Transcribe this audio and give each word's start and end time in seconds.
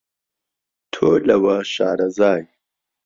تۆ 0.91 1.07
لەوە 1.27 1.55
شارەزای 1.73 2.41